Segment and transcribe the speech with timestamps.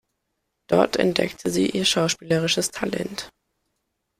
[0.65, 3.29] Dort entdeckte sie ihr schauspielerisches Talent.